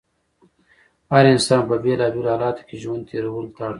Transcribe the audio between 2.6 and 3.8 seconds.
کې ژوند تېرولو ته اړ کېږي.